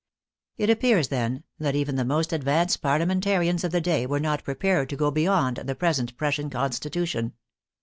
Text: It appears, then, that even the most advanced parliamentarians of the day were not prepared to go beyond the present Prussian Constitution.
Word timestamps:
It 0.57 0.71
appears, 0.71 1.09
then, 1.09 1.43
that 1.59 1.75
even 1.75 1.95
the 1.95 2.03
most 2.03 2.33
advanced 2.33 2.81
parliamentarians 2.81 3.63
of 3.63 3.69
the 3.71 3.79
day 3.79 4.07
were 4.07 4.19
not 4.19 4.43
prepared 4.43 4.89
to 4.89 4.95
go 4.95 5.11
beyond 5.11 5.57
the 5.57 5.75
present 5.75 6.17
Prussian 6.17 6.49
Constitution. 6.49 7.33